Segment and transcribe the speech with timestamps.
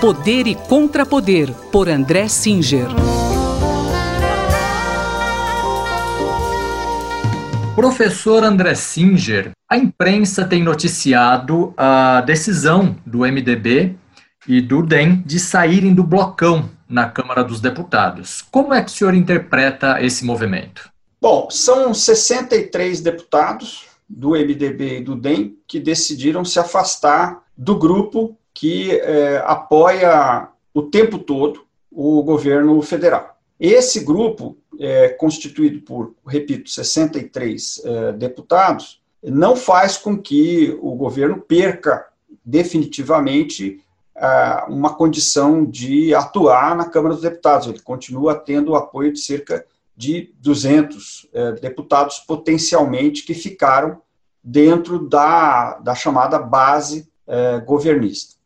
[0.00, 2.86] Poder e Contrapoder, por André Singer.
[7.74, 13.94] Professor André Singer, a imprensa tem noticiado a decisão do MDB
[14.48, 18.40] e do DEM de saírem do blocão na Câmara dos Deputados.
[18.50, 20.90] Como é que o senhor interpreta esse movimento?
[21.20, 28.40] Bom, são 63 deputados do MDB e do DEM que decidiram se afastar do grupo
[28.54, 33.38] que é, apoia o tempo todo o governo federal.
[33.58, 41.38] Esse grupo, é, constituído por, repito, 63 é, deputados, não faz com que o governo
[41.40, 42.06] perca
[42.44, 43.82] definitivamente
[44.16, 47.66] é, uma condição de atuar na Câmara dos Deputados.
[47.66, 49.64] Ele continua tendo o apoio de cerca
[49.96, 54.00] de 200 é, deputados potencialmente que ficaram
[54.42, 58.39] dentro da, da chamada base é, governista.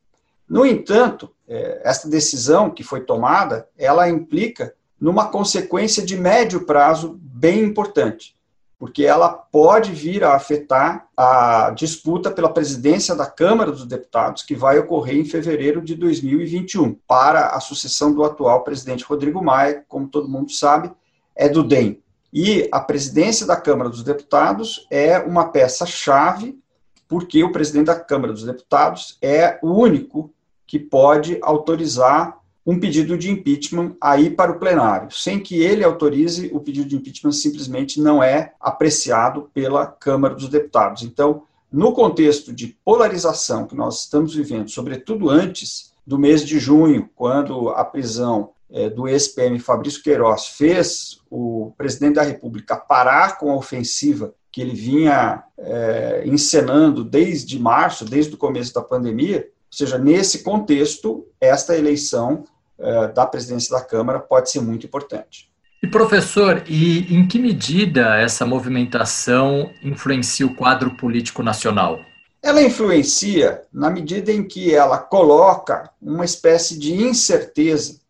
[0.49, 7.19] No entanto, é, esta decisão que foi tomada, ela implica numa consequência de médio prazo
[7.21, 8.37] bem importante,
[8.79, 14.55] porque ela pode vir a afetar a disputa pela presidência da Câmara dos Deputados, que
[14.55, 20.09] vai ocorrer em fevereiro de 2021, para a sucessão do atual presidente Rodrigo Maia, como
[20.09, 20.91] todo mundo sabe,
[21.37, 22.03] é do DEM.
[22.33, 26.59] E a presidência da Câmara dos Deputados é uma peça-chave,
[27.09, 30.33] porque o presidente da Câmara dos Deputados é o único
[30.67, 35.09] que pode autorizar um pedido de impeachment aí para o plenário.
[35.11, 40.49] Sem que ele autorize, o pedido de impeachment simplesmente não é apreciado pela Câmara dos
[40.49, 41.03] Deputados.
[41.03, 47.09] Então, no contexto de polarização que nós estamos vivendo, sobretudo antes do mês de junho,
[47.15, 53.51] quando a prisão é, do ex-PM Fabrício Queiroz fez o presidente da República parar com
[53.51, 59.77] a ofensiva que ele vinha é, encenando desde março, desde o começo da pandemia, ou
[59.77, 62.45] seja, nesse contexto, esta eleição
[62.79, 65.51] eh, da presidência da Câmara pode ser muito importante.
[65.83, 72.01] E professor, e em que medida essa movimentação influencia o quadro político nacional?
[72.43, 78.01] Ela influencia na medida em que ela coloca uma espécie de incerteza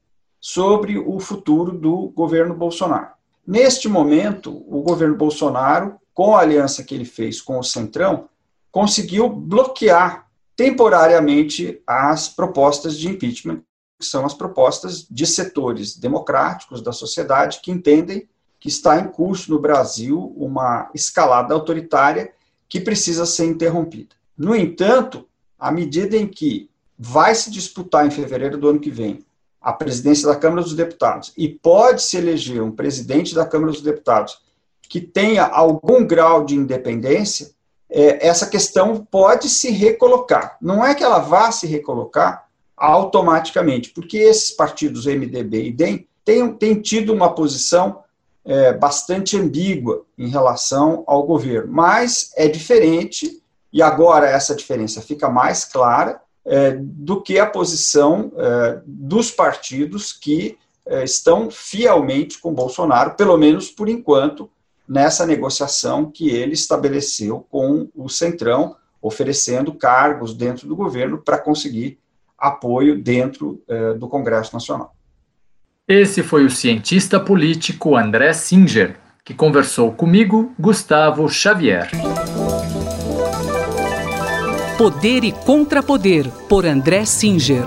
[0.40, 3.08] sobre o futuro do governo Bolsonaro.
[3.46, 8.28] Neste momento, o governo Bolsonaro, com a aliança que ele fez com o Centrão,
[8.70, 10.26] conseguiu bloquear
[10.56, 13.62] temporariamente as propostas de impeachment,
[13.98, 18.28] que são as propostas de setores democráticos da sociedade que entendem
[18.60, 22.32] que está em curso no Brasil uma escalada autoritária
[22.68, 24.14] que precisa ser interrompida.
[24.38, 29.24] No entanto, à medida em que vai se disputar em fevereiro do ano que vem
[29.60, 33.82] a presidência da Câmara dos Deputados e pode se eleger um presidente da Câmara dos
[33.82, 34.43] Deputados
[34.88, 37.50] que tenha algum grau de independência,
[37.90, 40.56] é, essa questão pode se recolocar.
[40.60, 42.46] Não é que ela vá se recolocar
[42.76, 48.02] automaticamente, porque esses partidos MDB e DEM têm, têm tido uma posição
[48.44, 53.40] é, bastante ambígua em relação ao governo, mas é diferente,
[53.72, 60.12] e agora essa diferença fica mais clara, é, do que a posição é, dos partidos
[60.12, 64.50] que é, estão fielmente com Bolsonaro, pelo menos por enquanto,
[64.88, 71.98] nessa negociação que ele estabeleceu com o Centrão, oferecendo cargos dentro do governo para conseguir
[72.38, 74.94] apoio dentro eh, do Congresso Nacional.
[75.86, 81.90] Esse foi o cientista político André Singer, que conversou comigo, Gustavo Xavier.
[84.76, 87.64] Poder e Contrapoder, por André Singer.